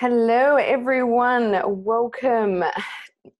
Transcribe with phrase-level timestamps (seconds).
[0.00, 1.60] Hello, everyone.
[1.66, 2.62] Welcome.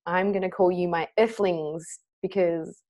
[0.07, 2.83] I'm going to call you my earthlings because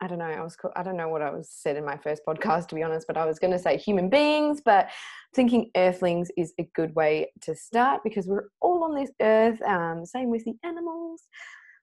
[0.00, 0.24] I don't know.
[0.24, 2.82] I was I don't know what I was said in my first podcast to be
[2.82, 4.88] honest, but I was going to say human beings, but
[5.34, 9.60] thinking earthlings is a good way to start because we're all on this earth.
[9.60, 11.20] Um, same with the animals.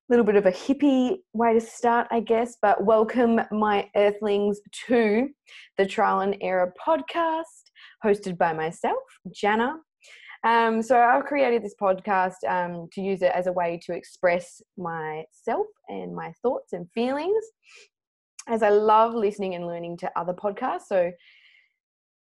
[0.10, 2.58] A little bit of a hippie way to start, I guess.
[2.60, 5.30] But welcome, my earthlings, to
[5.78, 7.70] the Trial and Error podcast,
[8.04, 9.76] hosted by myself, Jana.
[10.48, 14.62] Um, so I've created this podcast um, to use it as a way to express
[14.78, 17.44] myself and my thoughts and feelings
[18.48, 20.88] as I love listening and learning to other podcasts.
[20.88, 21.12] So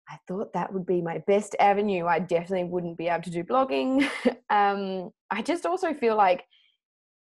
[0.09, 2.05] I thought that would be my best avenue.
[2.05, 4.09] I definitely wouldn't be able to do blogging.
[4.49, 6.43] um, I just also feel like,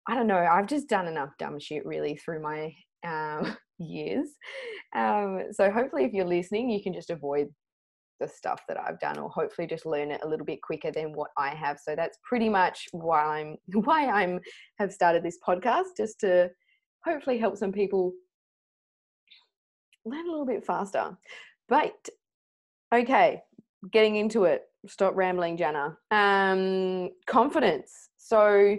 [0.09, 2.75] I don't know, I've just done enough dumb shit really through my
[3.07, 4.29] um, years.
[4.97, 7.47] Um, so hopefully, if you're listening, you can just avoid
[8.20, 11.12] the stuff that I've done, or hopefully just learn it a little bit quicker than
[11.12, 11.78] what I have.
[11.78, 14.41] So that's pretty much why I'm why I'm
[14.78, 16.50] have started this podcast, just to
[17.05, 18.12] hopefully help some people
[20.05, 21.17] learn a little bit faster.
[21.69, 22.08] But
[22.95, 23.42] okay,
[23.92, 24.62] getting into it.
[24.86, 25.97] Stop rambling, Jana.
[26.11, 28.08] Um, confidence.
[28.17, 28.77] So,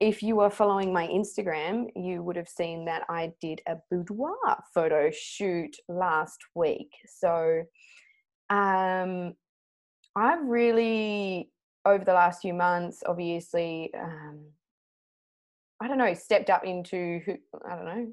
[0.00, 4.62] if you are following my Instagram, you would have seen that I did a boudoir
[4.72, 6.90] photo shoot last week.
[7.06, 7.62] So,
[8.50, 9.34] um,
[10.16, 11.50] I've really,
[11.84, 14.46] over the last few months, obviously, um,
[15.80, 17.36] I don't know, stepped up into who,
[17.68, 18.06] I don't know,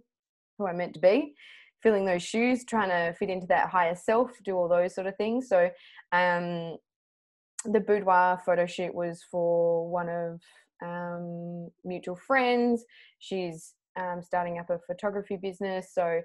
[0.58, 1.33] who I meant to be
[1.81, 5.16] filling those shoes, trying to fit into that higher self, do all those sort of
[5.17, 5.47] things.
[5.47, 5.69] So
[6.11, 6.77] um,
[7.64, 10.42] the boudoir photo shoot was for one of
[10.83, 12.83] um, mutual friends.
[13.20, 15.89] She's um, starting up a photography business.
[15.94, 16.22] So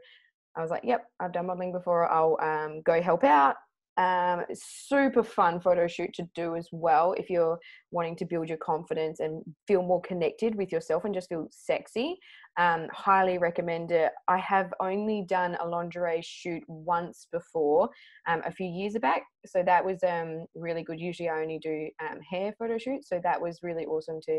[0.57, 2.11] I was like, yep, I've done modeling before.
[2.11, 3.57] I'll um, go help out.
[4.01, 7.59] Um, super fun photo shoot to do as well if you're
[7.91, 12.19] wanting to build your confidence and feel more connected with yourself and just feel sexy.
[12.59, 14.13] Um, highly recommend it.
[14.27, 17.91] I have only done a lingerie shoot once before,
[18.27, 19.25] um, a few years back.
[19.45, 20.99] So that was um, really good.
[20.99, 23.11] Usually I only do um, hair photo shoots.
[23.11, 24.37] So that was really awesome to,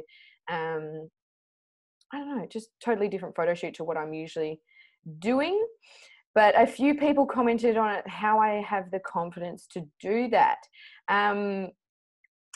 [0.50, 1.08] um,
[2.12, 4.60] I don't know, just totally different photo shoot to what I'm usually
[5.20, 5.64] doing
[6.34, 10.60] but a few people commented on it how I have the confidence to do that,
[11.10, 11.70] um,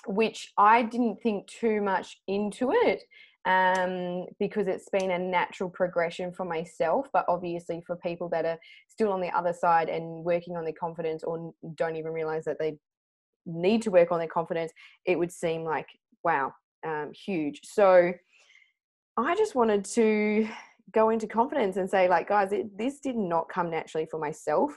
[0.07, 3.03] which I didn't think too much into it
[3.45, 7.07] um, because it's been a natural progression for myself.
[7.13, 10.73] But obviously, for people that are still on the other side and working on their
[10.73, 12.77] confidence or don't even realize that they
[13.45, 14.71] need to work on their confidence,
[15.05, 15.87] it would seem like,
[16.23, 16.53] wow,
[16.85, 17.61] um, huge.
[17.63, 18.13] So
[19.17, 20.47] I just wanted to
[20.93, 24.71] go into confidence and say like guys it, this did not come naturally for myself.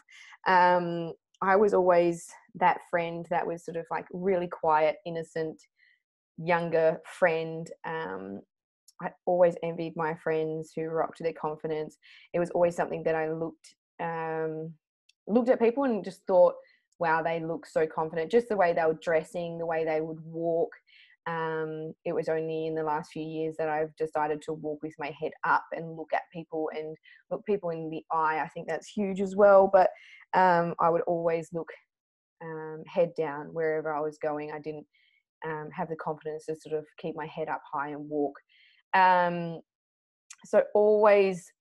[0.46, 5.60] Um, i was always that friend that was sort of like really quiet innocent
[6.36, 7.70] younger friend.
[7.84, 8.40] Um,
[9.00, 11.98] i always envied my friends who rocked their confidence.
[12.32, 14.72] It was always something that i looked um,
[15.26, 16.54] looked at people and just thought
[16.98, 18.30] wow they look so confident.
[18.30, 20.70] Just the way they were dressing the way they would walk
[21.28, 24.94] um, it was only in the last few years that I've decided to walk with
[24.98, 26.96] my head up and look at people and
[27.30, 28.40] look people in the eye.
[28.42, 29.68] I think that's huge as well.
[29.70, 29.90] But
[30.32, 31.68] um, I would always look
[32.42, 34.52] um, head down wherever I was going.
[34.52, 34.86] I didn't
[35.46, 38.34] um, have the confidence to sort of keep my head up high and walk.
[38.94, 39.60] Um,
[40.46, 41.52] so always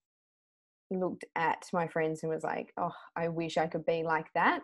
[0.91, 4.61] looked at my friends and was like, oh, I wish I could be like that.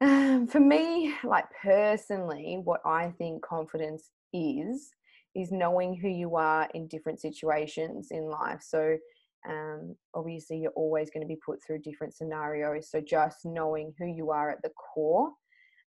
[0.00, 4.90] Um, for me, like personally, what I think confidence is,
[5.34, 8.60] is knowing who you are in different situations in life.
[8.62, 8.96] So,
[9.48, 12.90] um, obviously, you're always going to be put through different scenarios.
[12.90, 15.30] So, just knowing who you are at the core.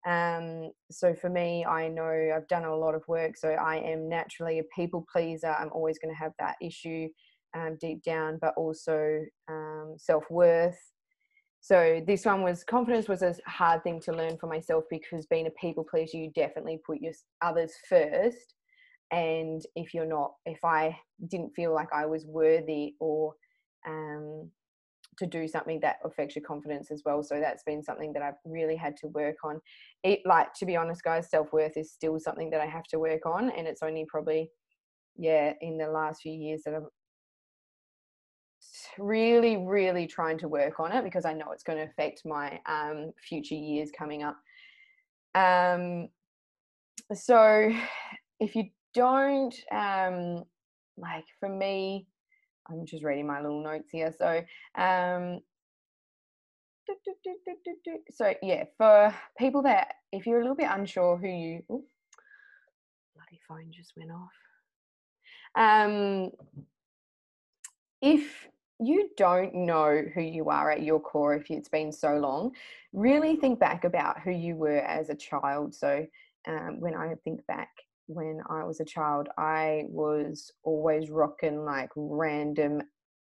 [0.07, 3.35] Um, so, for me, I know I've done a lot of work.
[3.37, 5.55] So, I am naturally a people pleaser.
[5.59, 7.07] I'm always going to have that issue
[7.55, 10.79] um, deep down, but also um, self worth
[11.67, 15.47] so this one was confidence was a hard thing to learn for myself because being
[15.47, 18.53] a people pleaser, you definitely put your others first.
[19.11, 20.97] And if you're not, if I
[21.27, 23.33] didn't feel like I was worthy or
[23.85, 24.49] um,
[25.17, 27.21] to do something that affects your confidence as well.
[27.21, 29.59] So that's been something that I've really had to work on.
[30.05, 32.99] It like to be honest, guys, self worth is still something that I have to
[32.99, 34.49] work on, and it's only probably
[35.17, 36.83] yeah in the last few years that I've
[38.97, 42.59] really, really trying to work on it because I know it's going to affect my
[42.65, 44.37] um, future years coming up.
[45.35, 46.09] Um,
[47.13, 47.71] so,
[48.39, 50.43] if you don't, um,
[50.97, 52.07] like for me,
[52.69, 54.13] I'm just reading my little notes here.
[54.17, 54.43] So,
[54.81, 55.39] um,
[58.11, 63.71] so yeah, for people that if you're a little bit unsure who you, bloody phone
[63.71, 64.31] just went off.
[65.55, 66.31] Um,
[68.01, 68.47] if
[68.79, 72.51] you don't know who you are at your core, if it's been so long,
[72.93, 75.73] really think back about who you were as a child.
[75.73, 76.05] So,
[76.47, 77.69] um, when I think back
[78.07, 82.81] when I was a child, I was always rocking like random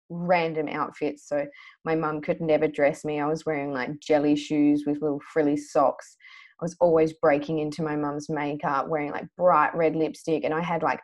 [0.10, 1.28] random outfits.
[1.28, 1.48] So
[1.84, 3.20] my mum could never dress me.
[3.20, 6.16] I was wearing like jelly shoes with little frilly socks.
[6.62, 10.62] I was always breaking into my mum's makeup, wearing like bright red lipstick, and I
[10.62, 11.00] had like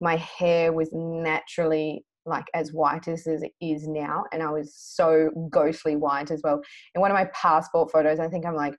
[0.00, 5.30] my hair was naturally like as white as it is now, and I was so
[5.50, 6.60] ghostly white as well.
[6.94, 8.74] In one of my passport photos, I think I'm like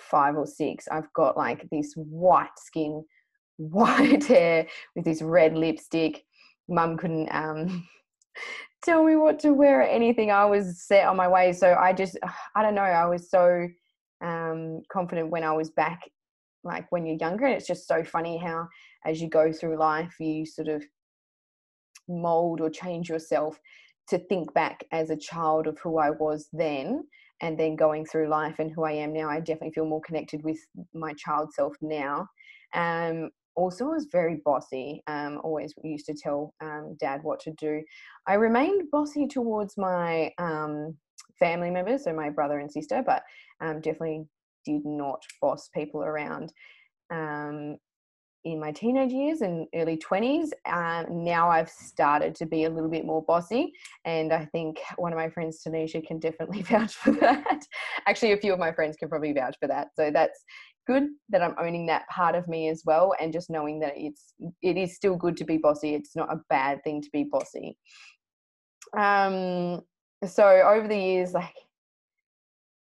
[0.00, 0.88] five or six.
[0.90, 3.04] I've got like this white skin,
[3.56, 6.24] white hair with this red lipstick.
[6.68, 7.86] Mum couldn't um,
[8.84, 10.30] tell me what to wear or anything.
[10.30, 11.52] I was set on my way.
[11.52, 12.18] So I just,
[12.56, 13.68] I don't know, I was so
[14.22, 16.00] um, confident when I was back,
[16.64, 17.46] like when you're younger.
[17.46, 18.68] And it's just so funny how,
[19.04, 20.84] as you go through life, you sort of
[22.08, 23.58] mold or change yourself
[24.08, 27.04] to think back as a child of who I was then
[27.40, 29.28] and then going through life and who I am now.
[29.28, 30.58] I definitely feel more connected with
[30.94, 32.28] my child self now.
[32.74, 35.02] Um, also was very bossy.
[35.06, 37.82] Um, always used to tell um, dad what to do.
[38.26, 40.96] I remained bossy towards my um,
[41.38, 43.22] family members, so my brother and sister, but
[43.60, 44.24] um, definitely
[44.64, 46.52] did not boss people around.
[48.44, 52.90] In my teenage years and early 20s, um, now I've started to be a little
[52.90, 53.72] bit more bossy.
[54.04, 57.64] And I think one of my friends, Tanisha, can definitely vouch for that.
[58.06, 59.88] Actually, a few of my friends can probably vouch for that.
[59.94, 60.44] So that's
[60.86, 64.34] good that I'm owning that part of me as well, and just knowing that it's
[64.62, 65.94] it is still good to be bossy.
[65.94, 67.76] It's not a bad thing to be bossy.
[68.96, 69.82] Um,
[70.26, 71.54] so over the years, like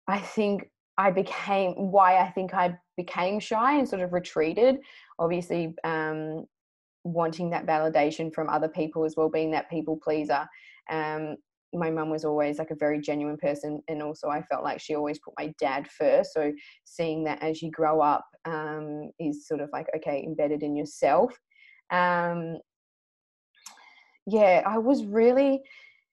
[0.07, 4.79] I think I became why I think I became shy and sort of retreated.
[5.19, 6.45] Obviously, um,
[7.05, 10.47] wanting that validation from other people as well, being that people pleaser.
[10.91, 11.37] Um,
[11.75, 14.95] my mum was always like a very genuine person and also i felt like she
[14.95, 16.33] always put my dad first.
[16.33, 16.53] So
[16.85, 21.39] seeing that as you grow up um, is sort of like okay embedded in yourself.
[21.91, 22.59] Um,
[24.27, 25.63] yeah i was really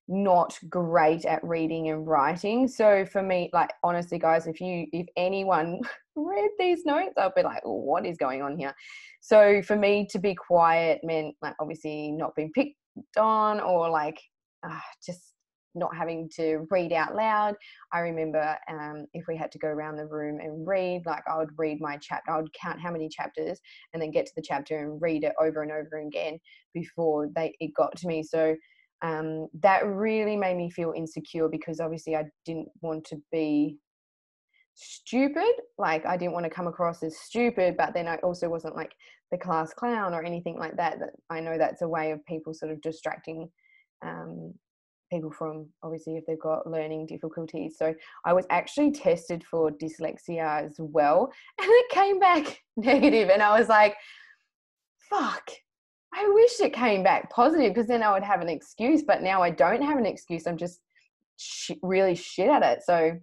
[0.07, 2.67] not great at reading and writing.
[2.67, 5.79] So for me like honestly guys if you if anyone
[6.15, 8.73] read these notes i'll be like oh, what is going on here
[9.21, 12.75] so for me to be quiet meant like obviously not being picked
[13.17, 14.19] on or like
[14.67, 15.33] uh, just
[15.75, 17.55] not having to read out loud.
[17.91, 21.37] I remember um, if we had to go around the room and read, like I
[21.37, 23.59] would read my chapter, I would count how many chapters
[23.93, 26.39] and then get to the chapter and read it over and over again
[26.73, 28.23] before they it got to me.
[28.23, 28.55] So
[29.01, 33.77] um, that really made me feel insecure because obviously I didn't want to be
[34.75, 38.75] stupid like i didn't want to come across as stupid but then i also wasn't
[38.75, 38.93] like
[39.31, 42.53] the class clown or anything like that that i know that's a way of people
[42.53, 43.49] sort of distracting
[44.05, 44.53] um,
[45.11, 47.75] people from obviously if they've got learning difficulties.
[47.77, 47.93] So
[48.25, 53.57] I was actually tested for dyslexia as well, and it came back negative, and I
[53.57, 53.95] was like,
[55.09, 55.49] "Fuck."
[56.17, 59.41] I wish it came back positive because then I would have an excuse, but now
[59.41, 60.47] I don't have an excuse.
[60.47, 60.79] I'm just
[61.37, 62.83] sh- really shit at it.
[62.85, 63.19] So,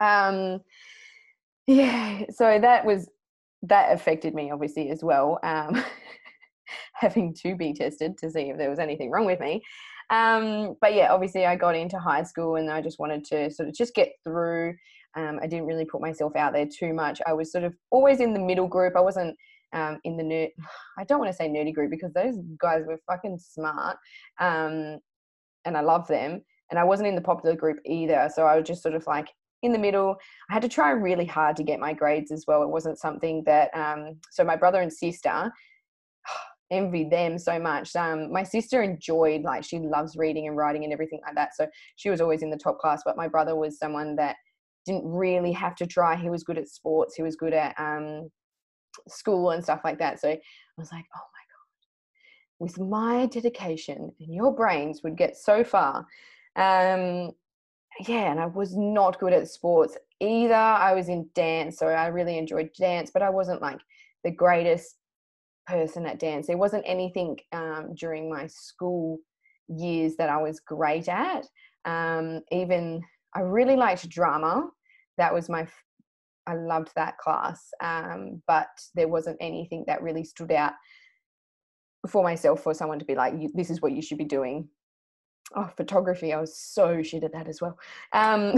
[0.00, 0.60] um,
[1.66, 3.08] yeah, so that was
[3.62, 5.38] that affected me obviously as well.
[5.42, 5.82] Um,
[6.94, 9.62] having to be tested to see if there was anything wrong with me.
[10.10, 13.68] Um, but yeah, obviously I got into high school and I just wanted to sort
[13.68, 14.74] of just get through.
[15.16, 17.20] Um, I didn't really put myself out there too much.
[17.26, 18.94] I was sort of always in the middle group.
[18.96, 19.36] I wasn't
[19.72, 20.50] um, in the nerd.
[20.98, 23.96] I don't want to say nerdy group because those guys were fucking smart,
[24.40, 24.98] um,
[25.64, 26.42] and I love them.
[26.70, 28.28] And I wasn't in the popular group either.
[28.34, 29.28] So I was just sort of like
[29.66, 30.16] in the middle.
[30.48, 32.62] I had to try really hard to get my grades as well.
[32.62, 33.70] It wasn't something that.
[33.74, 35.52] Um, so my brother and sister
[36.70, 37.94] envied them so much.
[37.94, 41.54] Um, my sister enjoyed like she loves reading and writing and everything like that.
[41.54, 43.02] So she was always in the top class.
[43.04, 44.36] But my brother was someone that
[44.86, 46.16] didn't really have to try.
[46.16, 47.14] He was good at sports.
[47.16, 48.30] He was good at um,
[49.08, 50.20] school and stuff like that.
[50.20, 50.40] So I
[50.78, 56.06] was like, oh my god, with my dedication, and your brains would get so far.
[56.54, 57.32] Um,
[58.00, 60.54] yeah, and I was not good at sports either.
[60.54, 63.80] I was in dance, so I really enjoyed dance, but I wasn't like
[64.24, 64.96] the greatest
[65.66, 66.46] person at dance.
[66.46, 69.18] There wasn't anything um, during my school
[69.68, 71.46] years that I was great at.
[71.84, 73.02] Um, even
[73.34, 74.68] I really liked drama.
[75.18, 75.66] That was my,
[76.46, 77.70] I loved that class.
[77.82, 80.72] Um, but there wasn't anything that really stood out
[82.08, 84.68] for myself for someone to be like, this is what you should be doing.
[85.54, 87.78] Oh photography i was so shit at that as well
[88.12, 88.54] um,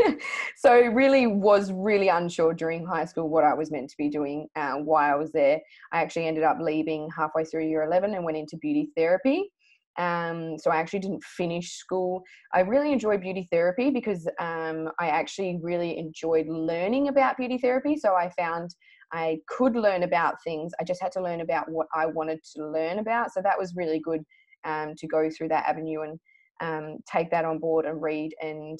[0.56, 4.46] so really was really unsure during high school what i was meant to be doing
[4.56, 5.60] uh, why i was there
[5.92, 9.50] i actually ended up leaving halfway through year 11 and went into beauty therapy
[9.98, 12.22] um, so I actually didn't finish school.
[12.54, 17.96] I really enjoyed beauty therapy because um, I actually really enjoyed learning about beauty therapy.
[17.96, 18.70] So I found
[19.12, 20.72] I could learn about things.
[20.80, 23.32] I just had to learn about what I wanted to learn about.
[23.32, 24.22] So that was really good
[24.64, 26.20] um, to go through that avenue and
[26.60, 28.78] um, take that on board and read and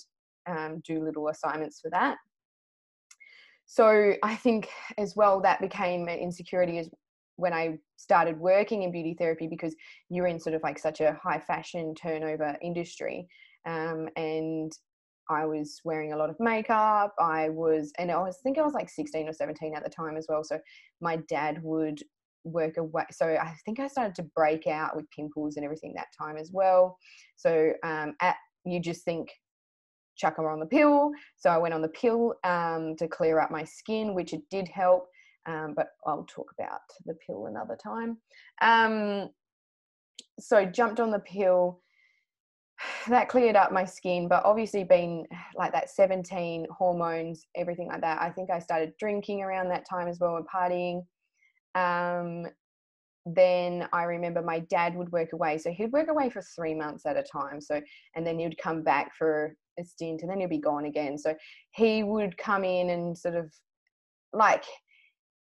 [0.49, 2.17] um, do little assignments for that.
[3.67, 6.89] So I think as well that became an insecurity as
[7.37, 9.77] when I started working in beauty therapy because
[10.09, 13.29] you're in sort of like such a high fashion turnover industry.
[13.67, 14.73] Um, and
[15.31, 17.15] I was wearing a lot of makeup.
[17.21, 19.91] I was, and I was I think I was like 16 or 17 at the
[19.91, 20.43] time as well.
[20.43, 20.59] So
[21.01, 22.03] my dad would
[22.45, 23.05] work away.
[23.11, 26.51] So I think I started to break out with pimples and everything that time as
[26.53, 26.99] well.
[27.37, 29.31] So um, at you just think
[30.19, 31.13] chuck her on the pill.
[31.37, 34.69] So I went on the pill um, to clear up my skin, which it did
[34.69, 35.07] help.
[35.47, 38.19] Um, but I'll talk about the pill another time.
[38.61, 39.31] Um,
[40.39, 41.81] so jumped on the pill.
[43.09, 45.27] That cleared up my skin, but obviously being
[45.57, 48.23] like that 17 hormones, everything like that.
[48.23, 51.03] I think I started drinking around that time as well and partying.
[51.79, 52.47] Um,
[53.35, 55.59] then I remember my dad would work away.
[55.59, 57.61] So he'd work away for three months at a time.
[57.61, 57.81] So,
[58.15, 61.19] and then he'd come back for a stint and then he'd be gone again.
[61.19, 61.35] So
[61.73, 63.53] he would come in and sort of
[64.33, 64.65] like,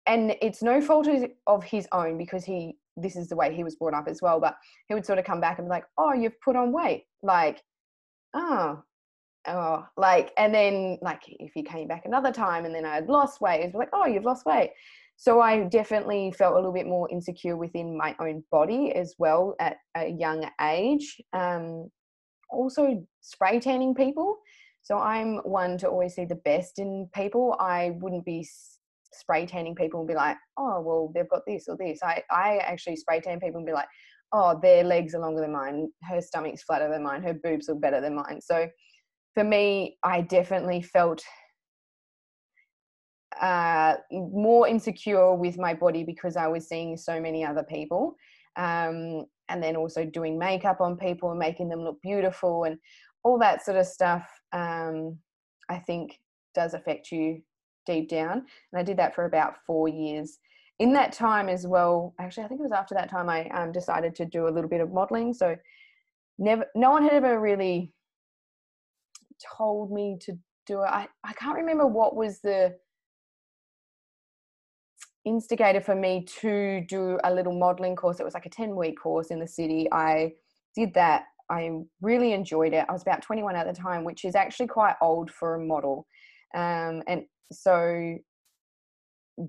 [0.07, 1.09] and it's no fault
[1.47, 4.40] of his own because he, this is the way he was brought up as well.
[4.40, 4.57] But
[4.88, 7.05] he would sort of come back and be like, oh, you've put on weight.
[7.23, 7.62] Like,
[8.35, 8.83] oh,
[9.49, 13.09] oh, like, and then like if he came back another time and then I had
[13.09, 14.71] lost weight, it's like, oh, you've lost weight
[15.16, 19.54] so I definitely felt a little bit more insecure within my own body as well
[19.61, 21.20] at a young age.
[21.32, 21.90] Um,
[22.50, 24.37] also, spray tanning people.
[24.82, 27.56] So I'm one to always see the best in people.
[27.58, 28.46] I wouldn't be
[29.12, 32.00] spray tanning people and be like, oh, well, they've got this or this.
[32.02, 33.88] I, I actually spray tan people and be like,
[34.32, 35.88] oh, their legs are longer than mine.
[36.02, 37.23] Her stomach's flatter than mine.
[37.23, 38.40] Her boobs look better than mine.
[38.40, 38.68] So
[39.35, 41.23] for me, I definitely felt
[43.40, 48.16] uh, more insecure with my body because I was seeing so many other people.
[48.57, 52.78] Um, and then also doing makeup on people and making them look beautiful and
[53.23, 55.19] all that sort of stuff, um,
[55.69, 56.19] I think
[56.55, 57.43] does affect you
[57.85, 58.45] deep down.
[58.73, 60.38] And I did that for about four years.
[60.78, 63.73] In that time as well, actually, I think it was after that time I um,
[63.73, 65.33] decided to do a little bit of modeling.
[65.33, 65.57] So,
[66.38, 67.93] never, no one had ever really
[69.57, 70.87] told me to do it.
[70.87, 72.76] I, I can't remember what was the
[75.26, 78.21] instigator for me to do a little modeling course.
[78.21, 79.88] It was like a 10 week course in the city.
[79.92, 80.33] I
[80.75, 81.25] did that.
[81.50, 82.87] I really enjoyed it.
[82.88, 86.06] I was about 21 at the time, which is actually quite old for a model.
[86.54, 88.16] Um, and so,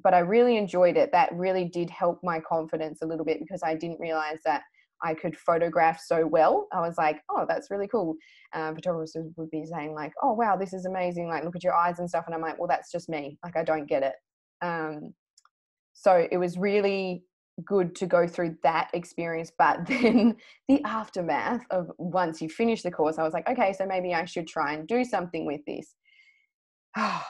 [0.03, 1.11] but I really enjoyed it.
[1.11, 4.63] That really did help my confidence a little bit because I didn't realize that
[5.03, 6.67] I could photograph so well.
[6.73, 8.15] I was like, oh, that's really cool.
[8.53, 11.27] Um, photographers would be saying like, oh, wow, this is amazing.
[11.27, 12.23] Like, look at your eyes and stuff.
[12.25, 13.37] And I'm like, well, that's just me.
[13.43, 14.15] Like, I don't get it.
[14.61, 15.13] Um,
[15.99, 17.23] so it was really
[17.65, 20.35] good to go through that experience but then
[20.67, 24.23] the aftermath of once you finish the course i was like okay so maybe i
[24.23, 25.95] should try and do something with this.
[26.95, 27.23] Oh,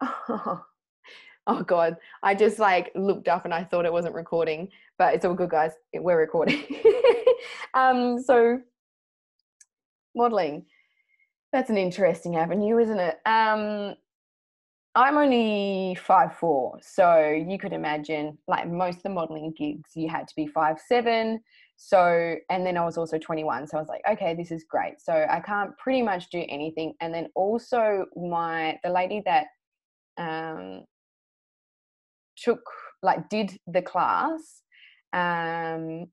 [1.46, 1.96] oh god.
[2.22, 5.50] I just like looked up and i thought it wasn't recording but it's all good
[5.50, 5.72] guys.
[5.92, 6.62] We're recording.
[7.74, 8.60] Um so
[10.14, 10.64] modeling.
[11.52, 13.18] That's an interesting avenue isn't it?
[13.26, 13.96] Um
[14.96, 20.08] I'm only five four, so you could imagine like most of the modeling gigs, you
[20.08, 21.40] had to be five seven.
[21.76, 25.00] So, and then I was also 21, so I was like, okay, this is great.
[25.00, 26.94] So I can't pretty much do anything.
[27.00, 29.46] And then also my the lady that
[30.16, 30.84] um,
[32.36, 32.60] took
[33.02, 34.62] like did the class,
[35.12, 36.06] um,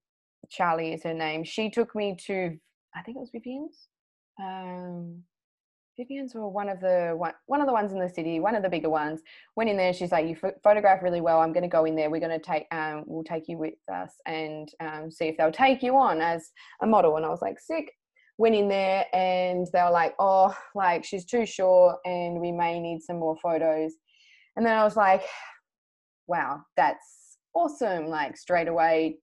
[0.49, 1.43] Charlie is her name.
[1.43, 2.57] She took me to
[2.95, 3.87] I think it was Vivien's.
[4.41, 5.23] Um,
[5.97, 8.63] Vivien's were one of the one, one of the ones in the city, one of
[8.63, 9.21] the bigger ones.
[9.55, 9.93] Went in there.
[9.93, 11.39] She's like, "You photograph really well.
[11.39, 12.09] I'm going to go in there.
[12.09, 15.51] We're going to take, um, we'll take you with us and um, see if they'll
[15.51, 17.91] take you on as a model." And I was like, "Sick."
[18.37, 22.79] Went in there and they were like, "Oh, like she's too short, and we may
[22.79, 23.93] need some more photos."
[24.55, 25.23] And then I was like,
[26.27, 29.19] "Wow, that's awesome!" Like straight away,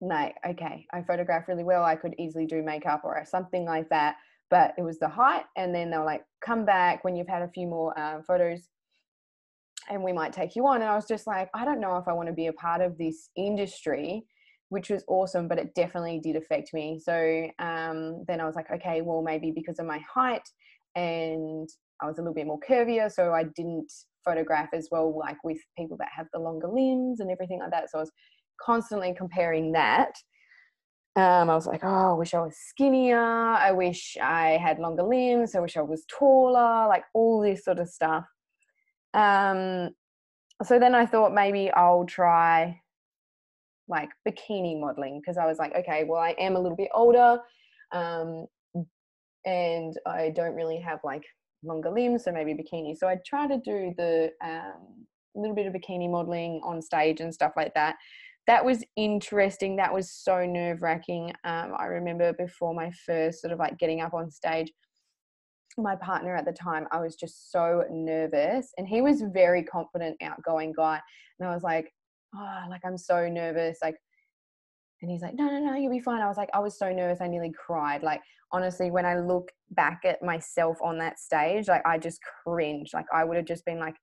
[0.00, 1.82] like, okay, I photograph really well.
[1.82, 4.16] I could easily do makeup or something like that
[4.50, 7.48] but it was the height and then they'll like come back when you've had a
[7.48, 8.68] few more uh, photos
[9.90, 12.08] and we might take you on and i was just like i don't know if
[12.08, 14.24] i want to be a part of this industry
[14.74, 16.98] which was awesome, but it definitely did affect me.
[16.98, 20.46] So um, then I was like, okay, well, maybe because of my height
[20.96, 21.68] and
[22.02, 23.92] I was a little bit more curvier, so I didn't
[24.24, 27.90] photograph as well, like with people that have the longer limbs and everything like that.
[27.90, 28.10] So I was
[28.60, 30.12] constantly comparing that.
[31.16, 33.20] Um, I was like, oh, I wish I was skinnier.
[33.20, 35.54] I wish I had longer limbs.
[35.54, 38.24] I wish I was taller, like all this sort of stuff.
[39.12, 39.90] Um,
[40.64, 42.80] so then I thought maybe I'll try
[43.86, 47.38] like bikini modeling because I was like, okay, well, I am a little bit older
[47.92, 48.46] um,
[49.44, 51.24] and I don't really have like
[51.62, 52.96] longer limbs, so maybe bikini.
[52.96, 57.32] So I try to do the um, little bit of bikini modeling on stage and
[57.32, 57.96] stuff like that.
[58.46, 59.76] That was interesting.
[59.76, 61.32] That was so nerve wracking.
[61.44, 64.70] Um, I remember before my first sort of like getting up on stage,
[65.78, 70.16] my partner at the time, I was just so nervous, and he was very confident,
[70.22, 71.00] outgoing guy,
[71.38, 71.92] and I was like,
[72.36, 73.96] oh, like I'm so nervous, like.
[75.02, 76.22] And he's like, no, no, no, you'll be fine.
[76.22, 78.02] I was like, I was so nervous, I nearly cried.
[78.02, 78.22] Like,
[78.52, 82.90] honestly, when I look back at myself on that stage, like, I just cringe.
[82.94, 83.96] Like, I would have just been like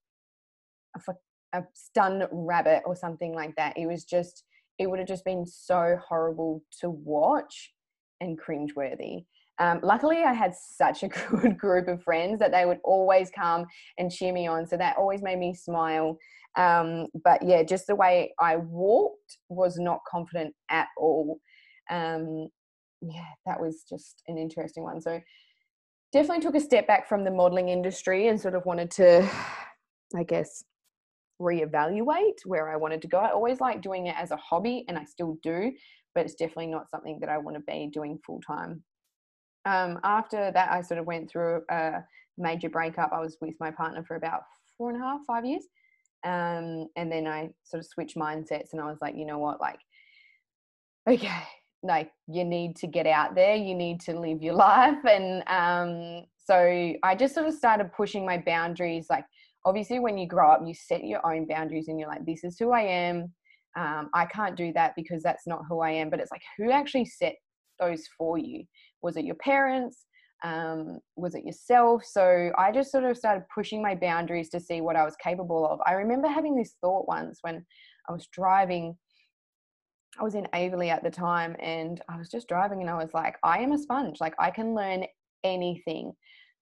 [1.54, 3.78] a, stun rabbit or something like that.
[3.78, 4.44] It was just,
[4.80, 7.74] it would have just been so horrible to watch
[8.20, 9.26] and cringeworthy.
[9.60, 13.66] Um, luckily, I had such a good group of friends that they would always come
[13.98, 14.66] and cheer me on.
[14.66, 16.18] So that always made me smile.
[16.58, 21.40] Um, but yeah, just the way I walked was not confident at all.
[21.90, 22.48] Um,
[23.02, 25.02] yeah, that was just an interesting one.
[25.02, 25.20] So
[26.12, 29.30] definitely took a step back from the modeling industry and sort of wanted to,
[30.16, 30.64] I guess,
[31.42, 33.18] reevaluate where I wanted to go.
[33.18, 35.72] I always like doing it as a hobby and I still do,
[36.14, 38.84] but it's definitely not something that I want to be doing full time
[39.66, 42.04] um, after that, I sort of went through a
[42.38, 43.12] major breakup.
[43.14, 44.44] I was with my partner for about
[44.78, 45.66] four and a half, five years.
[46.24, 49.60] Um, and then I sort of switched mindsets and I was like, you know what,
[49.60, 49.80] like,
[51.10, 51.44] okay,
[51.84, 55.04] like you need to get out there, you need to live your life.
[55.06, 59.08] And um, so I just sort of started pushing my boundaries.
[59.10, 59.26] Like,
[59.66, 62.58] obviously, when you grow up, you set your own boundaries and you're like, this is
[62.60, 63.34] who I am.
[63.78, 66.10] Um, I can't do that because that's not who I am.
[66.10, 67.36] But it's like, who actually set
[67.80, 68.64] those for you?
[69.02, 70.06] Was it your parents?
[70.44, 72.04] Um, was it yourself?
[72.04, 75.68] So I just sort of started pushing my boundaries to see what I was capable
[75.68, 75.80] of.
[75.86, 77.64] I remember having this thought once when
[78.10, 78.98] I was driving.
[80.20, 83.14] I was in Aveley at the time and I was just driving and I was
[83.14, 84.18] like, I am a sponge.
[84.20, 85.06] Like I can learn
[85.44, 86.12] anything.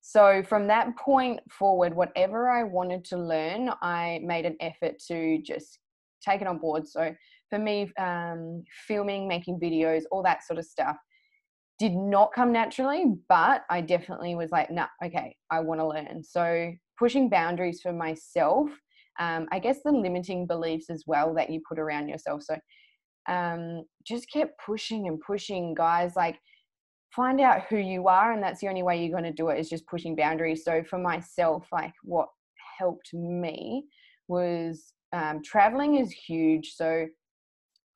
[0.01, 5.41] So from that point forward, whatever I wanted to learn, I made an effort to
[5.41, 5.79] just
[6.21, 6.87] take it on board.
[6.87, 7.13] So
[7.49, 10.95] for me, um, filming, making videos, all that sort of stuff
[11.79, 16.23] did not come naturally, but I definitely was like, nah, okay, I want to learn.
[16.23, 18.69] So pushing boundaries for myself,
[19.19, 22.43] um, I guess the limiting beliefs as well that you put around yourself.
[22.43, 22.57] So
[23.27, 26.15] um, just kept pushing and pushing, guys.
[26.15, 26.37] Like
[27.09, 29.59] find out who you are, and that's the only way you're going to do it
[29.59, 30.63] is just pushing boundaries.
[30.63, 32.29] So for myself, like what
[32.77, 33.85] helped me
[34.27, 36.73] was um, traveling is huge.
[36.75, 37.07] So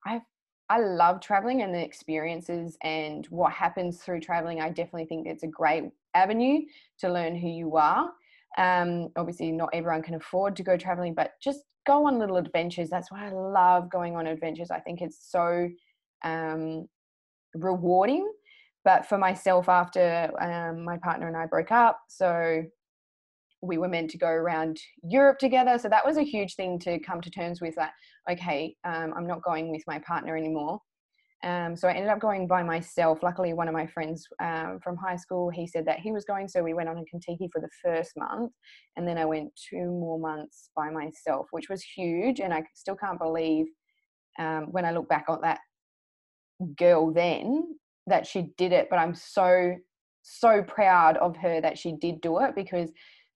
[0.05, 0.21] I've
[0.69, 4.61] I love traveling and the experiences and what happens through traveling.
[4.61, 5.83] I definitely think it's a great
[6.15, 6.61] avenue
[6.99, 8.09] to learn who you are.
[8.57, 12.89] Um, obviously, not everyone can afford to go traveling, but just go on little adventures.
[12.89, 14.71] That's why I love going on adventures.
[14.71, 15.69] I think it's so
[16.23, 16.87] um,
[17.53, 18.31] rewarding.
[18.85, 22.63] But for myself, after um, my partner and I broke up, so
[23.61, 25.77] we were meant to go around Europe together.
[25.79, 27.93] So that was a huge thing to come to terms with that,
[28.29, 30.79] okay, um, I'm not going with my partner anymore.
[31.43, 33.19] Um, so I ended up going by myself.
[33.21, 36.47] Luckily, one of my friends um, from high school, he said that he was going.
[36.47, 38.51] So we went on a Contiki for the first month.
[38.95, 42.39] And then I went two more months by myself, which was huge.
[42.39, 43.65] And I still can't believe
[44.39, 45.59] um, when I look back on that
[46.77, 47.75] girl then
[48.07, 48.87] that she did it.
[48.89, 49.75] But I'm so,
[50.21, 52.91] so proud of her that she did do it because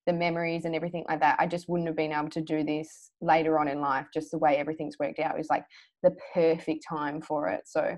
[0.08, 1.36] the memories and everything like that.
[1.38, 4.40] I just wouldn't have been able to do this later on in life, just the
[4.40, 5.36] way everything's worked out.
[5.36, 5.66] It was like
[6.02, 7.62] the perfect time for it.
[7.66, 7.98] So,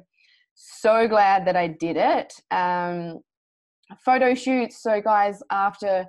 [0.55, 2.33] so glad that I did it.
[2.51, 3.19] Um,
[4.03, 4.81] photo shoots.
[4.81, 6.05] So, guys, after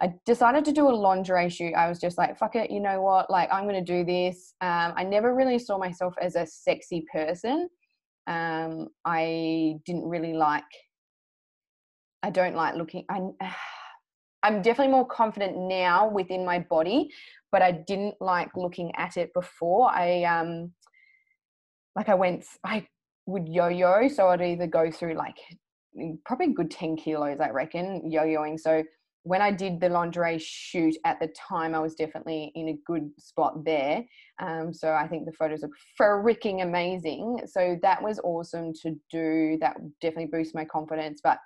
[0.00, 3.00] I decided to do a lingerie shoot, I was just like, fuck it, you know
[3.00, 3.30] what?
[3.30, 4.54] Like, I'm going to do this.
[4.60, 7.68] Um, I never really saw myself as a sexy person.
[8.28, 10.62] Um, I didn't really like,
[12.22, 13.20] I don't like looking, I.
[14.44, 17.10] I'm definitely more confident now within my body,
[17.50, 19.90] but I didn't like looking at it before.
[19.90, 20.70] I um
[21.96, 22.86] like I went I
[23.26, 25.36] would yo-yo, so I'd either go through like
[26.24, 28.58] probably good 10 kilos, I reckon, yo-yoing.
[28.58, 28.84] So
[29.28, 33.10] when I did the lingerie shoot at the time, I was definitely in a good
[33.18, 34.02] spot there.
[34.38, 37.42] Um, so I think the photos are freaking amazing.
[37.44, 39.58] So that was awesome to do.
[39.60, 41.20] That definitely boosts my confidence.
[41.22, 41.38] But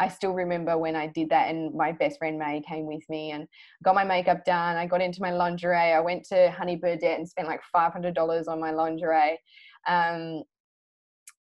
[0.00, 3.30] I still remember when I did that, and my best friend May came with me
[3.30, 3.46] and
[3.84, 4.76] got my makeup done.
[4.76, 5.92] I got into my lingerie.
[5.92, 9.38] I went to Honey Birdette and spent like five hundred dollars on my lingerie.
[9.86, 10.42] Um,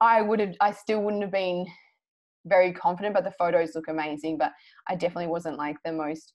[0.02, 1.68] I would have, I still wouldn't have been
[2.48, 4.38] very confident, but the photos look amazing.
[4.38, 4.54] But
[4.88, 6.34] I definitely wasn't like the most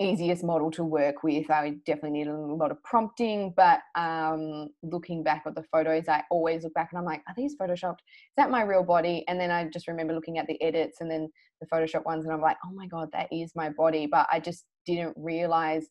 [0.00, 1.50] easiest model to work with.
[1.50, 6.22] I definitely needed a lot of prompting, but um, looking back at the photos, I
[6.30, 7.98] always look back and I'm like, are these photoshopped?
[7.98, 9.24] Is that my real body?
[9.26, 11.28] And then I just remember looking at the edits and then
[11.60, 14.06] the Photoshop ones, and I'm like, oh my god, that is my body.
[14.06, 15.86] But I just didn't realize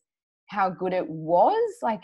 [0.46, 1.74] how good it was.
[1.82, 2.02] Like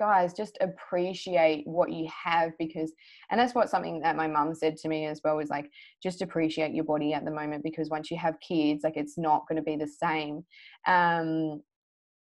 [0.00, 2.90] guys just appreciate what you have because
[3.30, 5.70] and that's what something that my mum said to me as well was like
[6.02, 9.46] just appreciate your body at the moment because once you have kids like it's not
[9.46, 10.42] going to be the same.
[10.86, 11.60] Um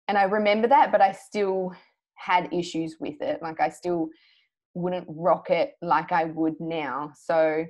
[0.07, 1.75] and i remember that but i still
[2.15, 3.41] had issues with it.
[3.41, 4.07] Like i still
[4.73, 7.11] wouldn't rock it like i would now.
[7.15, 7.65] So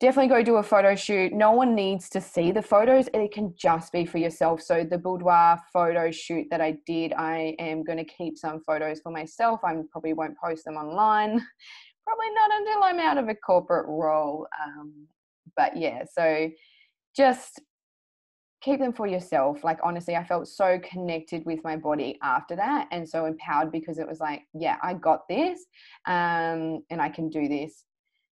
[0.00, 1.32] definitely go do a photo shoot.
[1.32, 3.08] No one needs to see the photos.
[3.14, 4.60] It can just be for yourself.
[4.62, 9.00] So the boudoir photo shoot that I did, I am going to keep some photos
[9.00, 9.60] for myself.
[9.64, 11.30] I probably won't post them online.
[12.06, 14.46] probably not until I'm out of a corporate role.
[14.64, 15.06] Um,
[15.56, 16.50] but yeah, so
[17.16, 17.60] just
[18.60, 19.64] keep them for yourself.
[19.64, 23.98] Like honestly, I felt so connected with my body after that and so empowered because
[23.98, 25.64] it was like, yeah, I got this
[26.06, 27.84] um, and I can do this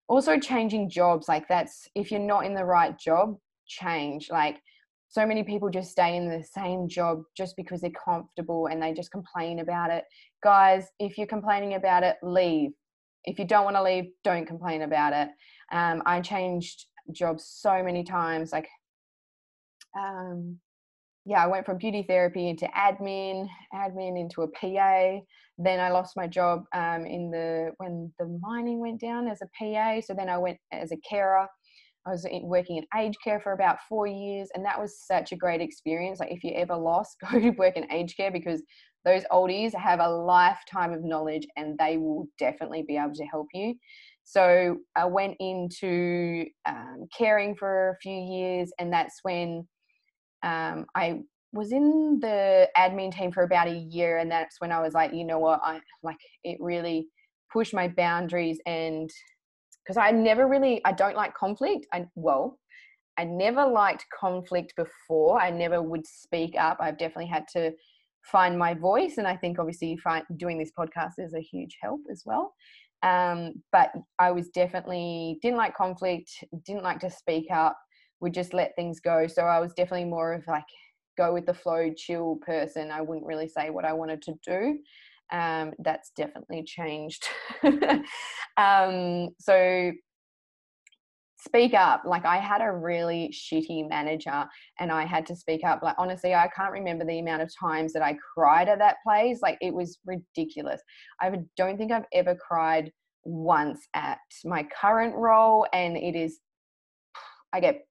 [0.09, 3.37] also changing jobs like that's if you're not in the right job
[3.67, 4.29] change.
[4.31, 4.61] Like
[5.09, 8.93] so many people just stay in the same job just because they're comfortable and they
[8.93, 10.05] just complain about it.
[10.43, 12.71] Guys if you're complaining about it leave.
[13.25, 15.29] If you don't want to leave don't complain about it.
[15.73, 18.69] Um, i changed jobs so many times like
[19.99, 20.59] um,
[21.27, 25.21] yeah, I went from beauty therapy into admin, admin into a PA.
[25.57, 29.49] Then I lost my job um, in the when the mining went down as a
[29.59, 30.01] PA.
[30.01, 31.47] So then I went as a carer.
[32.07, 35.37] I was working in aged care for about four years, and that was such a
[35.37, 36.21] great experience.
[36.21, 38.63] Like if you ever lost, go to work in aged care because
[39.07, 43.47] those oldies have a lifetime of knowledge, and they will definitely be able to help
[43.55, 43.75] you.
[44.25, 49.67] So I went into um, caring for a few years, and that's when
[50.45, 51.21] um, I
[51.53, 55.13] was in the admin team for about a year, and that's when I was like,
[55.15, 57.09] you know what, I like it really
[57.53, 59.09] pushed my boundaries and
[59.85, 61.87] because I never really I don't like conflict.
[61.93, 62.59] I well,
[63.17, 65.41] I never liked conflict before.
[65.41, 66.79] I never would speak up.
[66.81, 67.73] I've definitely had to
[68.23, 72.01] find my voice, and I think obviously find, doing this podcast is a huge help
[72.11, 72.55] as well.
[73.03, 76.31] Um, but I was definitely didn't like conflict,
[76.67, 77.77] didn't like to speak up,
[78.25, 79.29] would just let things go.
[79.29, 80.65] So I was definitely more of like
[81.17, 82.91] go with the flow, chill person.
[82.91, 84.79] I wouldn't really say what I wanted to do.
[85.31, 87.29] Um, that's definitely changed.
[88.57, 89.93] um, so
[91.37, 94.47] speak up like i had a really shitty manager
[94.81, 97.93] and i had to speak up like honestly i can't remember the amount of times
[97.93, 100.81] that i cried at that place like it was ridiculous
[101.21, 102.91] i don't think i've ever cried
[103.25, 106.39] once at my current role and it is
[107.53, 107.83] i get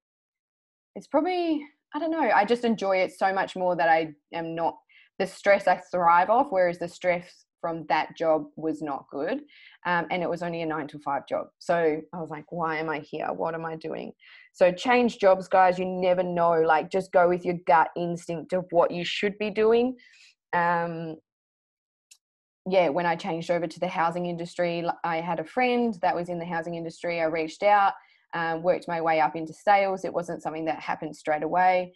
[0.94, 2.30] it's probably I don't know.
[2.34, 4.76] I just enjoy it so much more that I am not
[5.20, 9.40] the stress I thrive off, whereas the stress from that job was not good.
[9.86, 11.46] Um, and it was only a nine to five job.
[11.60, 13.28] So I was like, why am I here?
[13.32, 14.12] What am I doing?
[14.52, 15.78] So change jobs, guys.
[15.78, 16.60] You never know.
[16.60, 19.96] Like, just go with your gut instinct of what you should be doing.
[20.52, 21.16] Um,
[22.68, 26.28] yeah, when I changed over to the housing industry, I had a friend that was
[26.28, 27.20] in the housing industry.
[27.20, 27.94] I reached out
[28.34, 30.04] um, worked my way up into sales.
[30.04, 31.92] It wasn't something that happened straight away.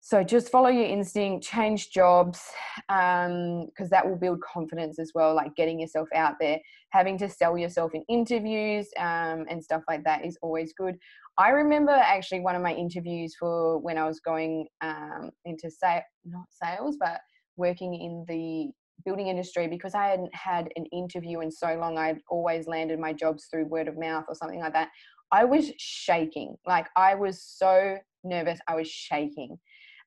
[0.00, 2.40] So just follow your instinct, change jobs,
[2.86, 5.34] because um, that will build confidence as well.
[5.34, 10.04] Like getting yourself out there, having to sell yourself in interviews um, and stuff like
[10.04, 10.96] that is always good.
[11.38, 16.02] I remember actually one of my interviews for when I was going um, into sale,
[16.24, 17.20] not sales, but
[17.56, 18.70] working in the
[19.04, 21.98] building industry because I hadn't had an interview in so long.
[21.98, 24.88] I'd always landed my jobs through word of mouth or something like that.
[25.32, 26.56] I was shaking.
[26.66, 28.58] Like I was so nervous.
[28.68, 29.58] I was shaking.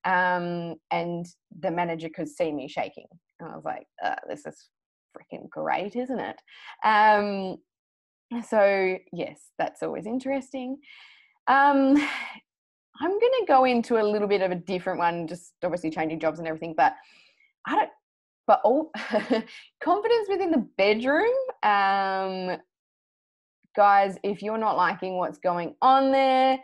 [0.06, 1.26] Um, and
[1.60, 3.08] the manager could see me shaking.
[3.40, 4.70] And I was like, uh, this is
[5.16, 6.42] freaking great, isn't it?
[6.84, 7.58] Um,
[8.48, 10.78] so, yes, that's always interesting.
[11.48, 11.98] Um,
[13.02, 16.20] I'm going to go into a little bit of a different one, just obviously changing
[16.20, 16.94] jobs and everything, but
[17.66, 17.90] I don't,
[18.46, 18.92] but all
[19.82, 21.34] confidence within the bedroom.
[21.64, 22.58] Um,
[23.76, 26.60] guys, if you're not liking what's going on there,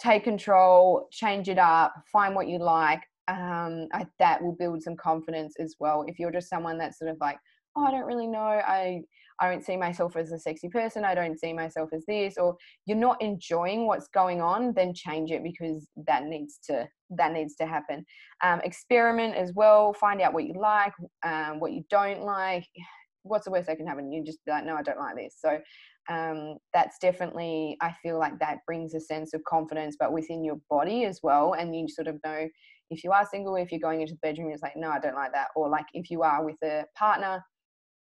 [0.00, 3.02] take control, change it up, find what you like.
[3.28, 6.04] Um, I, that will build some confidence as well.
[6.08, 7.38] If you're just someone that's sort of like,
[7.76, 9.02] oh, I don't really know, I
[9.40, 12.56] I don't see myself as a sexy person, I don't see myself as this, or
[12.86, 17.56] you're not enjoying what's going on, then change it because that needs to that needs
[17.56, 18.04] to happen.
[18.42, 20.92] Um, experiment as well, find out what you like,
[21.24, 22.66] um, what you don't like.
[23.24, 24.10] What's the worst that can happen?
[24.10, 25.36] You just be like, no, I don't like this.
[25.38, 25.60] So
[26.08, 30.58] um, that's definitely i feel like that brings a sense of confidence but within your
[30.68, 32.48] body as well and you sort of know
[32.90, 35.14] if you are single if you're going into the bedroom it's like no i don't
[35.14, 37.42] like that or like if you are with a partner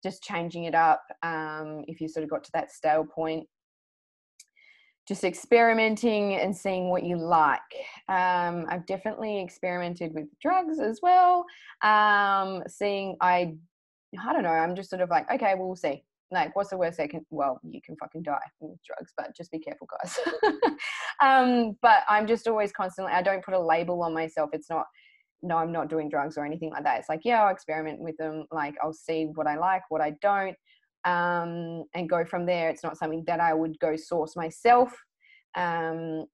[0.03, 3.47] just changing it up um, if you sort of got to that stale point
[5.07, 7.61] just experimenting and seeing what you like.
[8.09, 11.45] Um, I've definitely experimented with drugs as well.
[11.83, 13.55] Um, seeing, I,
[14.19, 14.49] I don't know.
[14.49, 17.61] I'm just sort of like, okay, we'll see like what's the worst they can well
[17.63, 20.19] you can fucking die with drugs but just be careful guys.
[21.23, 24.51] Um but i'm just always constantly i don't put a label on myself.
[24.53, 24.87] It's not
[25.43, 26.99] no i'm not doing drugs or anything like that.
[26.99, 30.13] It's like yeah i'll experiment with them like i'll see what i like what i
[30.21, 30.57] don't
[31.05, 32.69] um and go from there.
[32.71, 34.93] It's not something that i would go source myself.
[35.55, 36.25] Um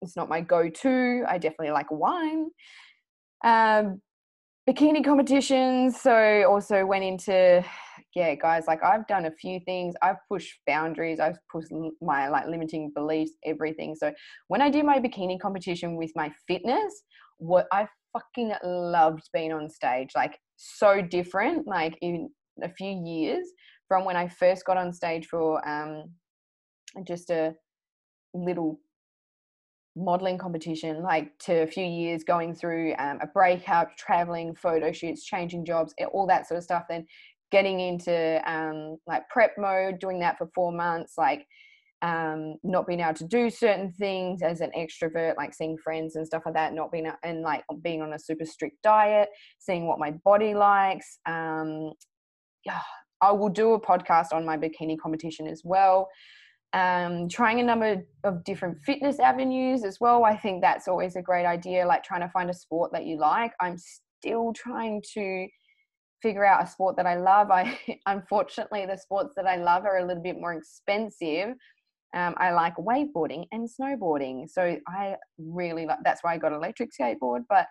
[0.00, 1.24] it's not my go-to.
[1.28, 2.48] I definitely like wine
[3.44, 4.00] um
[4.68, 6.00] bikini competitions.
[6.00, 7.64] So also went into
[8.14, 9.94] yeah, guys, like I've done a few things.
[10.02, 11.20] I've pushed boundaries.
[11.20, 13.94] I've pushed my like limiting beliefs, everything.
[13.94, 14.12] So
[14.48, 17.02] when I did my bikini competition with my fitness,
[17.38, 20.10] what I fucking loved being on stage.
[20.14, 21.66] Like so different.
[21.66, 22.28] Like in
[22.62, 23.46] a few years
[23.88, 26.04] from when I first got on stage for um
[27.06, 27.54] just a
[28.34, 28.78] little
[29.94, 35.24] modeling competition like to a few years going through um, a breakup traveling photo shoots
[35.24, 37.04] changing jobs all that sort of stuff then
[37.52, 41.46] getting into um, like prep mode, doing that for four months, like
[42.00, 46.26] um, not being able to do certain things as an extrovert, like seeing friends and
[46.26, 50.00] stuff like that, not being and like being on a super strict diet, seeing what
[50.00, 51.18] my body likes.
[51.26, 51.92] Um,
[52.64, 52.80] yeah,
[53.20, 56.08] I will do a podcast on my bikini competition as well.
[56.72, 60.24] Um, trying a number of different fitness avenues as well.
[60.24, 61.86] I think that's always a great idea.
[61.86, 63.52] Like trying to find a sport that you like.
[63.60, 65.46] I'm still trying to
[66.22, 67.50] figure out a sport that I love.
[67.50, 71.54] I unfortunately the sports that I love are a little bit more expensive.
[72.14, 75.98] Um, I like wakeboarding and snowboarding, so I really like.
[76.04, 77.44] That's why I got electric skateboard.
[77.48, 77.66] But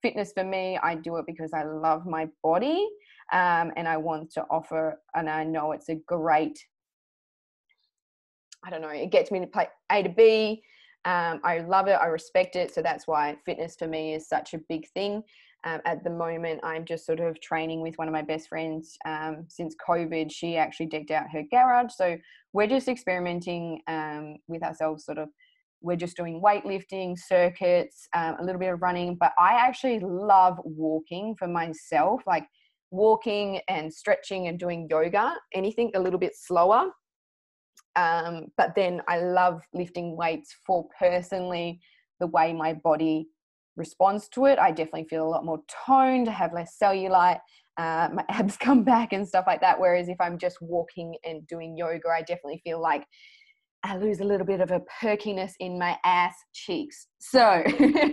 [0.00, 2.88] fitness for me, I do it because I love my body,
[3.32, 4.98] um, and I want to offer.
[5.14, 6.58] And I know it's a great.
[8.64, 8.88] I don't know.
[8.88, 10.62] It gets me to play A to B.
[11.04, 11.98] Um, I love it.
[12.00, 12.72] I respect it.
[12.72, 15.22] So that's why fitness for me is such a big thing.
[15.64, 18.96] Um, at the moment, I'm just sort of training with one of my best friends.
[19.04, 21.92] Um, since COVID, she actually decked out her garage.
[21.94, 22.16] So
[22.52, 25.28] we're just experimenting um, with ourselves, sort of.
[25.80, 29.16] We're just doing weightlifting, circuits, um, a little bit of running.
[29.18, 32.46] But I actually love walking for myself, like
[32.92, 36.90] walking and stretching and doing yoga, anything a little bit slower.
[37.96, 41.80] Um, but then I love lifting weights for personally
[42.20, 43.28] the way my body
[43.76, 44.58] responds to it.
[44.58, 47.40] I definitely feel a lot more toned, have less cellulite,
[47.78, 49.78] uh, my abs come back and stuff like that.
[49.78, 53.04] Whereas if I'm just walking and doing yoga, I definitely feel like
[53.84, 57.08] I lose a little bit of a perkiness in my ass cheeks.
[57.18, 57.64] So,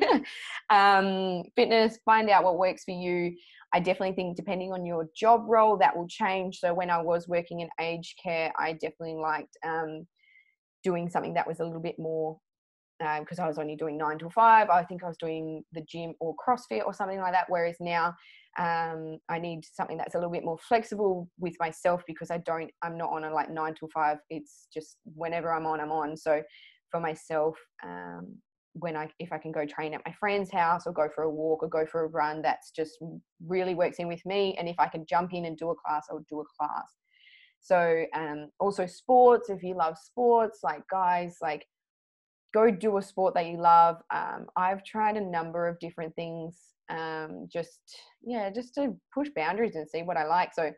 [0.71, 3.35] um, fitness, find out what works for you.
[3.71, 6.59] I definitely think depending on your job role, that will change.
[6.59, 10.07] So, when I was working in aged care, I definitely liked um,
[10.83, 12.39] doing something that was a little bit more
[12.99, 14.69] because um, I was only doing nine to five.
[14.69, 17.45] I think I was doing the gym or CrossFit or something like that.
[17.47, 18.13] Whereas now
[18.57, 22.69] um, I need something that's a little bit more flexible with myself because I don't,
[22.81, 24.17] I'm not on a like nine to five.
[24.29, 26.17] It's just whenever I'm on, I'm on.
[26.17, 26.41] So
[26.91, 28.35] for myself, um,
[28.73, 31.29] when I, if I can go train at my friend's house or go for a
[31.29, 32.97] walk or go for a run, that's just
[33.47, 34.55] really works in with me.
[34.59, 36.87] And if I can jump in and do a class, I'll do a class.
[37.61, 41.65] So um, also sports, if you love sports, like guys, like
[42.53, 43.97] go do a sport that you love.
[44.13, 46.57] Um, I've tried a number of different things,
[46.89, 47.79] um, just
[48.23, 50.53] yeah, just to push boundaries and see what I like.
[50.53, 50.71] So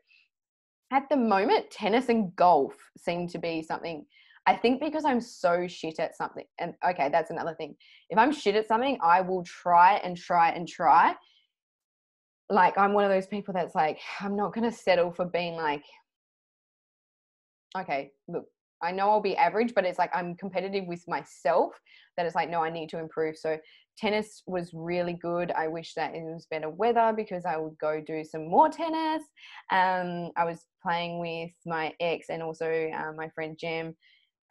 [0.92, 4.06] at the moment, tennis and golf seem to be something.
[4.48, 7.76] I think because I'm so shit at something, and okay, that's another thing.
[8.10, 11.16] If I'm shit at something, I will try and try and try.
[12.50, 15.84] Like I'm one of those people that's like, I'm not gonna settle for being like,
[17.78, 18.46] okay, look,
[18.82, 21.74] I know I'll be average, but it's like I'm competitive with myself
[22.18, 23.38] that it's like, no, I need to improve.
[23.38, 23.58] So
[23.98, 25.52] tennis was really good.
[25.52, 29.24] I wish that it was better weather because I would go do some more tennis.
[29.72, 33.96] Um, I was playing with my ex and also uh, my friend Jim.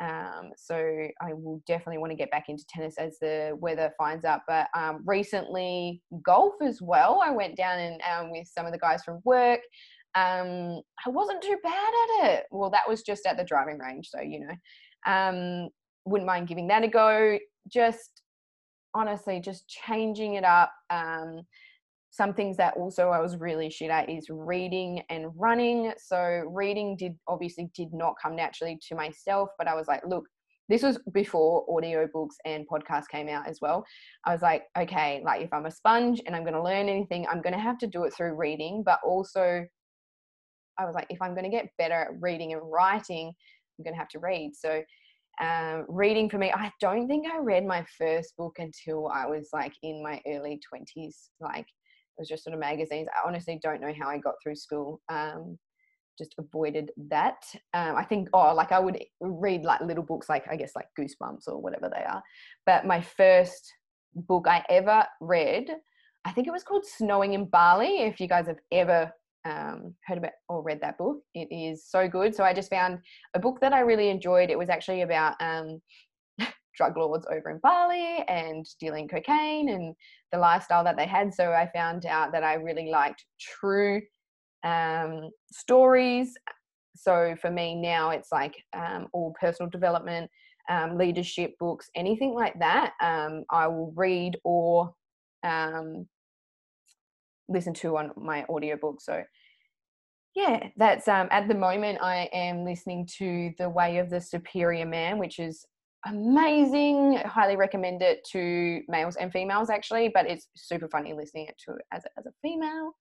[0.00, 0.76] Um, so
[1.20, 4.44] I will definitely want to get back into tennis as the weather finds up.
[4.48, 7.20] But um, recently, golf as well.
[7.22, 9.60] I went down and um, with some of the guys from work.
[10.14, 12.44] Um, I wasn't too bad at it.
[12.50, 15.68] Well, that was just at the driving range, so you know, um,
[16.04, 17.38] wouldn't mind giving that a go.
[17.68, 18.22] Just
[18.94, 20.72] honestly, just changing it up.
[20.90, 21.42] Um,
[22.10, 25.92] some things that also I was really shit at is reading and running.
[25.98, 30.24] So reading did obviously did not come naturally to myself, but I was like, look,
[30.68, 33.84] this was before audiobooks and podcasts came out as well.
[34.24, 37.26] I was like, okay, like if I'm a sponge and I'm going to learn anything,
[37.28, 39.64] I'm going to have to do it through reading, but also
[40.80, 43.32] I was like, if I'm going to get better at reading and writing,
[43.78, 44.52] I'm going to have to read.
[44.54, 44.82] So
[45.40, 49.48] um, reading for me, I don't think I read my first book until I was
[49.52, 51.14] like in my early 20s.
[51.40, 53.08] Like it was just sort of magazines.
[53.14, 55.00] I honestly don't know how I got through school.
[55.08, 55.58] Um,
[56.18, 57.42] just avoided that.
[57.72, 60.88] Um, I think, oh, like I would read like little books, like I guess like
[60.98, 62.22] Goosebumps or whatever they are.
[62.66, 63.72] But my first
[64.14, 65.70] book I ever read,
[66.26, 68.02] I think it was called Snowing in Bali.
[68.02, 69.10] If you guys have ever
[69.44, 72.34] um, heard about or read that book, it is so good.
[72.34, 72.98] So I just found
[73.34, 74.50] a book that I really enjoyed.
[74.50, 75.80] It was actually about um,
[76.76, 79.94] drug lords over in Bali and dealing cocaine and
[80.32, 81.32] the lifestyle that they had.
[81.32, 84.02] So I found out that I really liked true
[84.64, 86.34] um, stories.
[86.94, 90.30] So for me now, it's like um, all personal development,
[90.68, 92.92] um, leadership books, anything like that.
[93.00, 94.92] Um, I will read or
[97.50, 99.00] listen to on my audiobook.
[99.00, 99.22] So
[100.34, 104.86] yeah, that's um, at the moment I am listening to The Way of the Superior
[104.86, 105.66] Man, which is
[106.06, 107.16] amazing.
[107.26, 111.76] highly recommend it to males and females actually, but it's super funny listening it to
[111.92, 112.92] as a, as a female.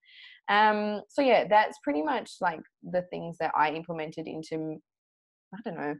[0.48, 4.76] Um, so yeah, that's pretty much like the things that I implemented into,
[5.54, 5.94] I don't know,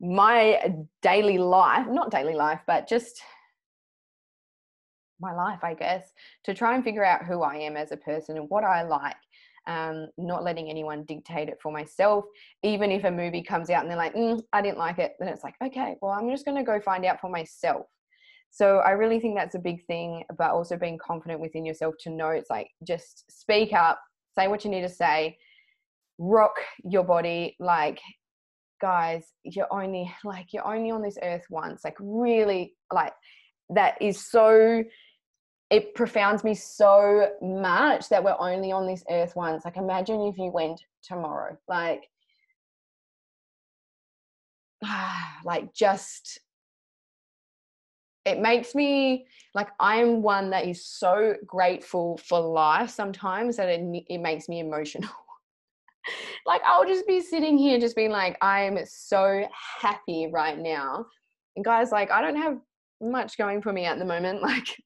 [0.00, 3.20] my daily life, not daily life, but just
[5.22, 6.12] my life, I guess,
[6.44, 9.16] to try and figure out who I am as a person and what I like
[9.66, 12.24] um, not letting anyone dictate it for myself.
[12.62, 15.28] Even if a movie comes out and they're like, mm, I didn't like it, then
[15.28, 17.86] it's like, okay, well, I'm just going to go find out for myself.
[18.50, 22.10] So I really think that's a big thing, but also being confident within yourself to
[22.10, 23.98] know it's like just speak up,
[24.34, 25.38] say what you need to say,
[26.18, 26.54] rock
[26.84, 27.56] your body.
[27.58, 27.98] Like,
[28.80, 31.82] guys, you're only like you're only on this earth once.
[31.82, 33.14] Like, really, like
[33.70, 34.84] that is so
[35.72, 39.64] it profounds me so much that we're only on this earth once.
[39.64, 41.56] Like, imagine if you went tomorrow.
[41.66, 42.10] Like,
[45.44, 46.40] like just
[48.24, 54.04] it makes me like I'm one that is so grateful for life sometimes that it,
[54.08, 55.10] it makes me emotional.
[56.46, 59.48] like I'll just be sitting here just being like I'm so
[59.80, 61.06] happy right now.
[61.56, 62.58] And guys like I don't have
[63.00, 64.76] much going for me at the moment like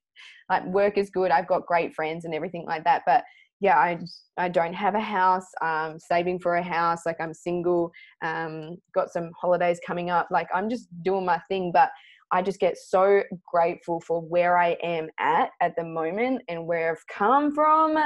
[0.49, 3.25] like work is good i've got great friends and everything like that but
[3.61, 3.99] yeah i
[4.37, 7.91] i don't have a house um saving for a house like i'm single
[8.23, 11.91] um got some holidays coming up like i'm just doing my thing but
[12.33, 16.93] i just get so grateful for where i am at at the moment and where
[16.93, 17.97] i've come from.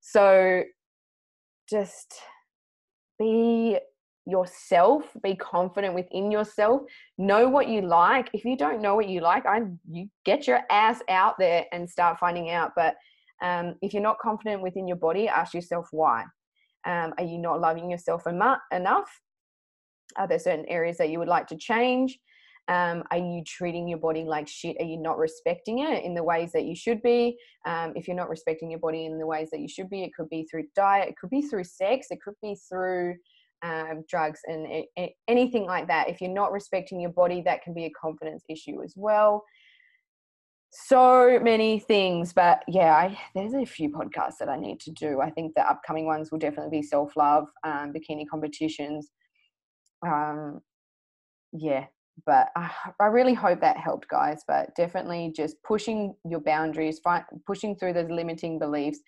[0.00, 0.62] So
[1.68, 2.14] just
[3.18, 3.78] be
[4.26, 6.82] yourself be confident within yourself
[7.18, 8.30] know what you like.
[8.32, 11.88] If you don't know what you like i you get your ass out there and
[11.88, 12.72] start finding out.
[12.76, 12.94] But
[13.42, 16.24] um, if you're not confident within your body ask yourself why.
[16.84, 19.20] Um, are you not loving yourself enough?
[20.16, 22.18] Are there certain areas that you would like to change?
[22.68, 24.76] Um, are you treating your body like shit?
[24.78, 27.36] Are you not respecting it in the ways that you should be?
[27.66, 30.14] Um, if you're not respecting your body in the ways that you should be it
[30.14, 33.16] could be through diet it could be through sex it could be through
[33.62, 34.84] um, drugs and
[35.28, 36.08] anything like that.
[36.08, 39.44] If you're not respecting your body, that can be a confidence issue as well.
[40.70, 45.20] So many things, but yeah, I, there's a few podcasts that I need to do.
[45.20, 49.10] I think the upcoming ones will definitely be self love, um, bikini competitions.
[50.04, 50.60] Um,
[51.52, 51.84] yeah,
[52.24, 54.44] but I, I, really hope that helped, guys.
[54.48, 57.00] But definitely just pushing your boundaries,
[57.46, 59.00] pushing through those limiting beliefs.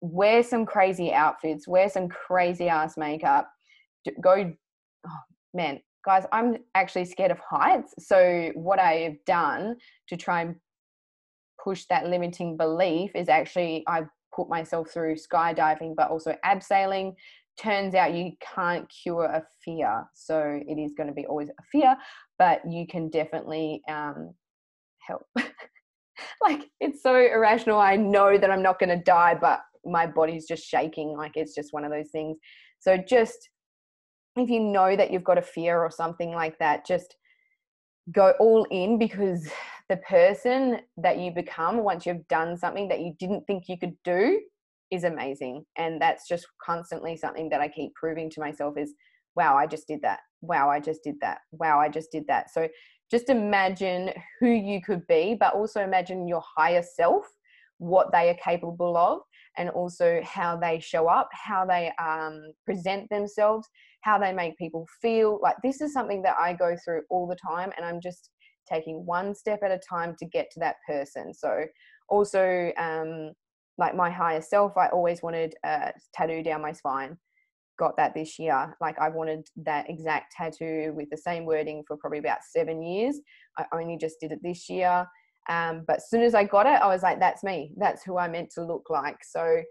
[0.00, 3.50] Wear some crazy outfits, wear some crazy ass makeup
[4.22, 4.52] go
[5.06, 5.20] oh,
[5.54, 7.94] man guys i'm actually scared of heights.
[7.98, 9.76] So what i have done
[10.08, 10.56] to try and
[11.62, 17.14] push that limiting belief is actually I've put myself through skydiving but also abseiling.
[17.60, 21.62] Turns out you can't cure a fear so it is going to be always a
[21.70, 21.96] fear
[22.38, 24.34] but you can definitely um,
[24.98, 25.26] help.
[26.40, 27.80] Like it's so irrational.
[27.80, 31.54] I know that i'm not going to die but my body's just shaking like it's
[31.54, 32.36] just one of those things.
[32.80, 33.48] So just
[34.36, 37.16] if you know that you've got a fear or something like that, just
[38.10, 39.48] go all in because
[39.88, 43.94] the person that you become once you've done something that you didn't think you could
[44.04, 44.40] do
[44.90, 45.64] is amazing.
[45.76, 48.94] And that's just constantly something that I keep proving to myself is
[49.34, 50.20] wow, I just did that.
[50.42, 51.38] Wow, I just did that.
[51.52, 52.50] Wow, I just did that.
[52.50, 52.68] So
[53.10, 54.10] just imagine
[54.40, 57.24] who you could be, but also imagine your higher self,
[57.78, 59.20] what they are capable of,
[59.56, 63.68] and also how they show up, how they um, present themselves,
[64.02, 65.38] how they make people feel.
[65.42, 68.30] Like this is something that I go through all the time, and I'm just
[68.70, 71.34] taking one step at a time to get to that person.
[71.34, 71.64] So
[72.08, 73.32] also, um,
[73.78, 77.16] like my higher self, I always wanted a tattoo down my spine
[77.78, 78.76] got that this year.
[78.80, 83.18] Like I wanted that exact tattoo with the same wording for probably about seven years.
[83.58, 85.06] I only just did it this year.
[85.48, 87.72] Um, but as soon as I got it, I was like, that's me.
[87.76, 89.18] That's who I'm meant to look like.
[89.24, 89.62] So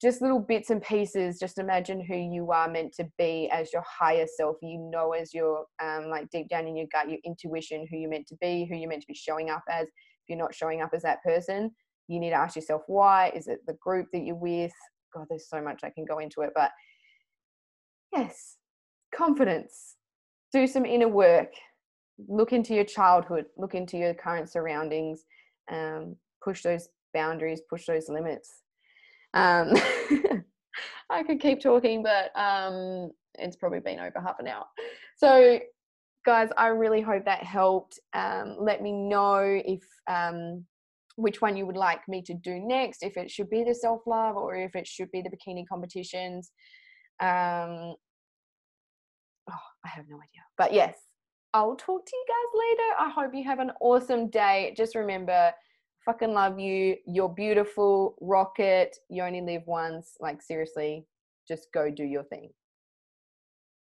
[0.00, 1.38] just little bits and pieces.
[1.38, 4.56] Just imagine who you are meant to be as your higher self.
[4.62, 8.10] You know, as your um, like deep down in your gut, your intuition, who you're
[8.10, 9.86] meant to be, who you're meant to be showing up as.
[9.86, 11.70] If you're not showing up as that person,
[12.06, 13.32] you need to ask yourself why.
[13.34, 14.72] Is it the group that you're with?
[15.14, 16.70] God, there's so much I can go into it, but
[18.12, 18.56] Yes,
[19.14, 19.96] confidence.
[20.52, 21.52] Do some inner work.
[22.26, 25.24] Look into your childhood, look into your current surroundings,
[25.70, 28.62] um, push those boundaries, push those limits.
[29.34, 29.72] Um,
[31.10, 34.64] I could keep talking, but um, it's probably been over half an hour.
[35.16, 35.58] So,
[36.26, 37.98] guys, I really hope that helped.
[38.12, 40.64] Um, let me know if um,
[41.16, 44.02] which one you would like me to do next, if it should be the self
[44.06, 46.52] love or if it should be the bikini competitions.
[47.20, 47.94] Um,
[49.50, 50.42] oh, I have no idea.
[50.56, 50.96] But yes,
[51.54, 52.94] I'll talk to you guys later.
[53.00, 54.74] I hope you have an awesome day.
[54.76, 55.52] Just remember,
[56.08, 56.96] fucking love you.
[57.06, 58.16] You're beautiful.
[58.22, 58.96] Rock it.
[59.10, 60.16] You only live once.
[60.20, 61.04] Like, seriously,
[61.46, 62.48] just go do your thing.